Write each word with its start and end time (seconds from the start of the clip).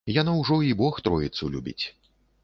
Яно 0.13 0.31
ўжо 0.37 0.55
і 0.67 0.71
бог 0.79 0.95
тройцу 1.07 1.51
любіць. 1.57 1.85